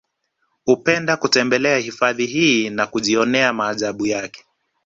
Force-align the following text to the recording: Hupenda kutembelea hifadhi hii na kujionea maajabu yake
Hupenda 0.65 1.17
kutembelea 1.17 1.77
hifadhi 1.77 2.25
hii 2.25 2.69
na 2.69 2.87
kujionea 2.87 3.53
maajabu 3.53 4.05
yake 4.07 4.45